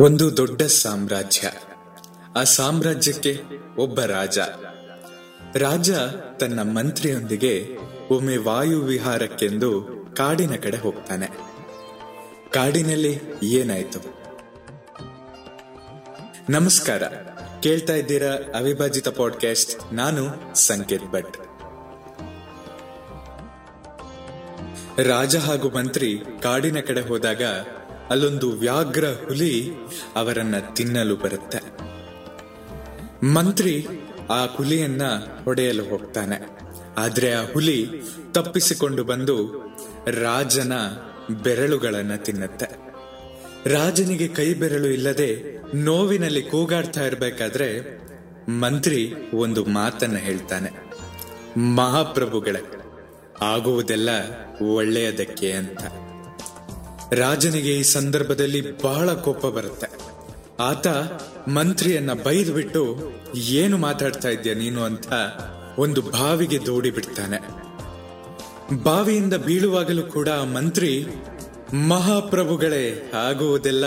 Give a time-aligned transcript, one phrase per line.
[0.00, 1.50] ಒಂದು ದೊಡ್ಡ ಸಾಮ್ರಾಜ್ಯ.
[2.36, 3.40] ಆ ಸಾಮ್ರಾಜ್ಯಕ್ಕೆ
[3.78, 4.38] ಒಬ್ಬ ರಾಜ.
[5.56, 5.90] ರಾಜ
[6.40, 7.76] ತನ್ನ ಮಂತ್ರಿಯೊಂದಿಗೆ
[8.10, 9.82] ಒಮ್ಮೆ ವಾಯು ವಿಹಾರಕ್ಕೆಂದು
[10.16, 11.26] ಕಾಡಿನ ಕಡೆ ಹೋಗ್ತಾನೆ.
[12.50, 13.98] ಕಾಡಿನಲ್ಲಿ ಏನಾಯ್ತು?
[16.50, 17.02] ನಮಸ್ಕಾರ.
[17.62, 21.36] ಕೇಳ್ತಾ ಇದ್ದೀರಾ ಅವಿಭಾಜಿತ ಪಾಡ್ಕಾಸ್ಟ್ ನಾನು ಸಂಕೇತ್ ಭಟ್.
[25.00, 27.42] ರಾಜ ಹಾಗೂ ಮಂತ್ರಿ ಕಾಡಿನ ಕಡೆ ಹೋದಾಗ
[28.10, 29.70] ಅಲ್ಲೊಂದು ವ್ಯಾಘ್ರ ಹುಲಿ
[30.16, 31.78] ಅವರನ್ನ ತಿನ್ನಲು ಬರುತ್ತೆ.
[33.26, 33.86] ಮಂತ್ರಿ
[34.30, 35.02] ಆ ಹುಲಿಯನ್ನ
[35.44, 36.58] ಹೊಡೆಯಲು ಹೋಗ್ತಾನೆ.
[36.98, 37.88] ಆದ್ರೆ ಆ ಹುಲಿ
[38.32, 39.46] ತಪ್ಪಿಸಿಕೊಂಡು ಬಂದು
[40.06, 40.72] ರಾಜನ
[41.42, 42.66] ಬೆರಳುಗಳನ್ನ ತಿನ್ನುತ್ತೆ.
[43.74, 47.98] ರಾಜನಿಗೆ ಕೈ ಬೆರಳು ಇಲ್ಲದೆ ನೋವಿನಲ್ಲಿ ಕೂಗಾಡ್ತಾ ಇರಬೇಕಾದ್ರೆ
[48.50, 50.70] ಮಂತ್ರಿ ಒಂದು ಮಾತನ್ನ ಹೇಳ್ತಾನೆ.
[51.58, 52.60] ಮಹಾಪ್ರಭುಗಳೇ,
[53.40, 54.08] ಆಗುವುದೆಲ್ಲ
[54.64, 55.78] ಒಳ್ಳೆಯದಕ್ಕೆ ಅಂತ.
[57.12, 59.86] ರಾಜನಿಗೆ ಈ ಸಂದರ್ಭದಲ್ಲಿ ಬಹಳ ಕೋಪ ಬರುತ್ತೆ.
[60.60, 60.86] ಆತ
[61.48, 62.98] ಮಂತ್ರಿಯನ್ನ ಬೈದು ಬಿಟ್ಟು
[63.34, 64.84] ಏನು ಮಾತಾಡ್ತಾ ಇದ್ದೀಯ ನೀನು?
[64.84, 65.06] ಅಂತ
[65.78, 67.68] ಒಂದು ಬಾವಿಗೆ ದೂಡಿ ಬಿಡ್ತಾನೆ.
[68.82, 71.06] ಬಾವಿಯಿಂದ ಬೀಳುವಾಗಲೂ ಕೂಡ ಮಂತ್ರಿ,
[71.88, 73.84] ಮಹಾಪ್ರಭುಗಳೇ, ಆಗುವುದೆಲ್ಲ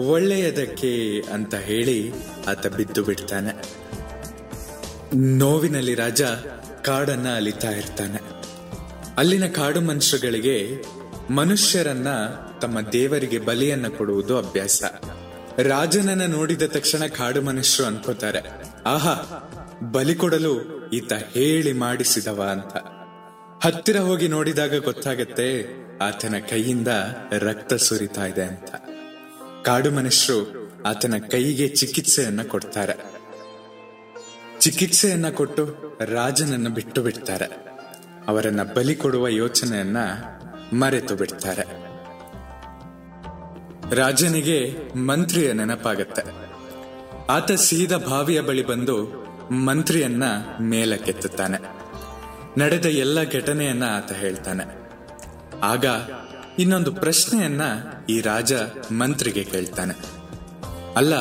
[0.00, 2.12] ಒಳ್ಳೆಯದಕ್ಕೆ ಅಂತ ಹೇಳಿ
[2.48, 3.74] ಆತ ಬಿದ್ದು ಬಿಡ್ತಾನೆ.
[5.16, 6.22] ನೋವಿನಲ್ಲಿ ರಾಜ
[6.84, 8.20] ಕಾಡನ್ನ ಅಲಿತಾ ಇರ್ತಾನೆ.
[9.18, 10.84] ಅಲ್ಲಿನ ಕಾಡು ಮನುಷ್ಯಗಳಿಗೆ
[11.34, 12.08] ಮನುಷ್ಯರನ್ನ
[12.62, 14.82] ತಮ್ಮ ದೇವರಿಗೆ ಬಲಿಯನ್ನ ಕೊಡುವುದು ಅಭ್ಯಾಸ.
[15.58, 18.40] ರಾಜನನ್ನ ನೋಡಿದ ತಕ್ಷಣ ಕಾಡು ಮನುಷ್ಯರು ಅನ್ಕೋತಾರೆ,
[18.86, 19.14] ಆಹಾ,
[19.92, 22.76] ಬಲಿ ಕೊಡಲು ಈತ ಹೇಳಿ ಮಾಡಿಸಿದವ ಅಂತ.
[23.66, 25.66] ಹತ್ತಿರ ಹೋಗಿ ನೋಡಿದಾಗ ಗೊತ್ತಾಗತ್ತೆ,
[25.98, 26.88] ಆತನ ಕೈಯಿಂದ
[27.38, 28.74] ರಕ್ತ ಸುರಿತಾ ಇದೆ ಅಂತ.
[29.64, 32.94] ಕಾಡು ಮನುಷ್ಯರು ಆತನ ಕೈಗೆ ಚಿಕಿತ್ಸೆಯನ್ನ ಕೊಡ್ತಾರೆ.
[34.60, 37.44] ಚಿಕಿತ್ಸೆಯನ್ನ ಕೊಟ್ಟು ರಾಜನನ್ನ ಬಿಟ್ಟು ಬಿಡ್ತಾರೆ.
[38.28, 39.96] ಅವರನ್ನ ಬಲಿ ಕೊಡುವ ಯೋಚನೆಯನ್ನ
[40.72, 41.92] ಮರೆತು ಬಿಡ್ತಾರೆ.
[43.94, 46.22] ರಾಜನಿಗೆ ಮಂತ್ರಿಯ ನೆನಪಾಗತ್ತೆ.
[47.30, 50.24] ಆತ ಸೀದ ಬಾವಿಯ ಬಳಿ ಬಂದು ಮಂತ್ರಿಯನ್ನ
[50.60, 51.58] ಮೇಲಕ್ಕೆತ್ತುತ್ತಾನೆ.
[52.60, 54.90] ನಡೆದ ಎಲ್ಲ ಘಟನೆಯನ್ನ ಆತ ಹೇಳ್ತಾನೆ.
[55.62, 55.84] ಆಗ
[56.58, 57.62] ಇನ್ನೊಂದು ಪ್ರಶ್ನೆಯನ್ನ
[58.08, 58.52] ಈ ರಾಜ
[58.92, 59.94] ಮಂತ್ರಿಗೆ ಕೇಳ್ತಾನೆ.
[60.96, 61.14] ಅಲ್ಲ,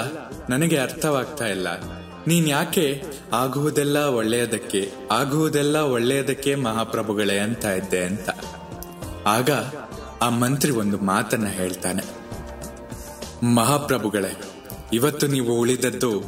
[0.49, 1.67] ನನಗೆ ಅರ್ಥವಾಗ್ತಾ ಇಲ್ಲ.
[2.27, 8.29] ನೀನ್ ಯಾಕೆ ಆಗುವುದೆಲ್ಲ ಒಳ್ಳೆಯದಕ್ಕೆ ಆಗುವುದೆಲ್ಲ ಒಳ್ಳೆಯದಕ್ಕೆ ಮಹಾಪ್ರಭುಗಳೇ ಅಂತ ಇದ್ದೆ ಅಂತ.
[9.25, 9.49] ಆಗ
[10.21, 12.03] ಆ ಮಂತ್ರಿ ಒಂದು ಮಾತನ್ನ ಹೇಳ್ತಾನೆ.
[13.45, 14.41] ಮಹಾಪ್ರಭುಗಳೇ,
[14.93, 16.23] ಇವತ್ತು ನೀವು ಉಳಿದದ್ದು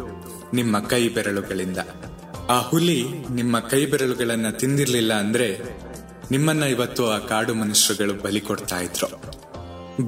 [0.53, 1.77] ನಿಮ್ಮ ಕೈ ಬೆರಳುಗಳಿಂದ
[2.49, 5.59] ಆ ಹುಲಿ ನಿಮ್ಮ ಕೈ ಬೆರಳುಗಳನ್ನ ತಿಂದಿರ್ಲಿಲ್ಲ ಅಂದ್ರೆ
[6.31, 9.21] ನಿಮ್ಮನ್ನ ಇವತ್ತು ಆ ಕಾಡು ಮನುಷ್ಯರುಗಳು ಬಲಿ ಕೊಡ್ತಾ ಇದ್ರು.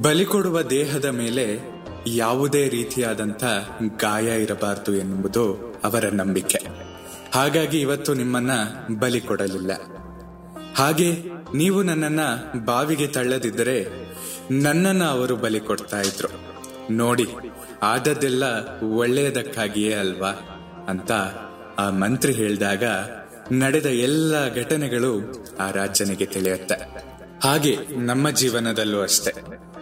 [0.02, 1.60] ಬಲಿ ಕೊಡುವ ದೇಹದ ಮೇಲೆ
[2.08, 3.44] ಯಾವುದೇ ರೀತಿಯಾದಂತ
[4.02, 6.60] ಗಾಯ ಇರಬಾರದು ಎನ್ನುವುದು ಅವರ ನಂಬಿಕೆ.
[7.34, 8.52] ಹಾಗಾಗಿ ಇವತ್ತು ನಿಮ್ಮನ್ನ
[9.00, 9.72] ಬಲಿ ಕೊಡಲಿಲ್ಲ.
[10.76, 11.24] ಹಾಗೆ
[11.56, 12.20] ನೀವು ನನ್ನನ್ನ
[12.66, 13.86] ಬಾವಿಗೆ ತಳ್ಳದಿದ್ದರೆ
[14.52, 16.28] ನನ್ನನ್ನ ಅವರು ಬಲಿ ಕೊಡ್ತಾ ಇದ್ರು.
[16.94, 17.28] ನೋಡಿ,
[17.84, 18.44] ಆದದ್ದೆಲ್ಲ
[18.96, 20.30] ಒಳ್ಳೆಯದಕ್ಕಾಗಿಯೇ ಅಲ್ವಾ?
[20.90, 21.12] ಅಂತ
[21.80, 22.84] ಆ ಮಂತ್ರಿ ಹೇಳಿದಾಗ
[23.52, 25.20] ನಡೆದ ಎಲ್ಲ ಘಟನೆಗಳು
[25.60, 26.76] ಆ ರಾಜನಿಗೆ ತಿಳಿಯುತ್ತೆ.
[27.44, 29.34] ಹಾಗೆ ನಮ್ಮ ಜೀವನದಲ್ಲೂ ಅಷ್ಟೆ.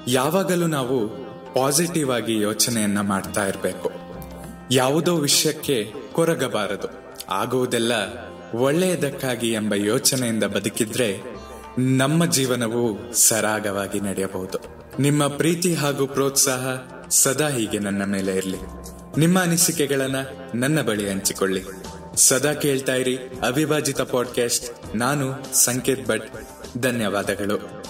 [0.07, 1.09] ಯಾವಾಗಲೂ ನಾವು
[1.53, 3.91] ಪಾಸಿಟಿವ್ ಆಗಿ ಯೋಚನೆಯನ್ನ ಮಾಡ್ತಾ ಇರಬೇಕು.
[4.71, 6.87] ಯಾವುದೋ ವಿಷಯಕ್ಕೆ ಕೊರಗಬಾರದು.
[7.29, 7.93] ಆಗುವುದೆಲ್ಲ
[8.53, 11.21] ಒಳ್ಳೆಯದಕ್ಕಾಗಿ ಎಂಬ ಯೋಚನೆಯಿಂದ ಬದುಕಿದ್ರೆ
[11.77, 14.57] ನಮ್ಮ ಜೀವನವು ಸರಾಗವಾಗಿ ನಡೆಯಬಹುದು.
[14.99, 16.67] ನಿಮ್ಮ ಪ್ರೀತಿ ಹಾಗೂ ಪ್ರೋತ್ಸಾಹ
[17.09, 18.57] ಸದಾ ಹೀಗೆ ನನ್ನ ಮೇಲೆ ಇರಲಿ.
[19.17, 20.15] ನಿಮ್ಮ ಅನಿಸಿಕೆಗಳನ್ನ
[20.55, 21.63] ನನ್ನ ಬಳಿ ಹಂಚಿಕೊಳ್ಳಿ.
[22.15, 26.31] ಸದಾ ಕೇಳ್ತಾ ಇರಿ ಅವಿಭಾಜಿತ ಪಾಡ್ಕಾಸ್ಟ್ ನಾನು ಸಂಕೇತ್ ಭಟ್.
[26.77, 27.82] ಧನ್ಯವಾದಗಳು.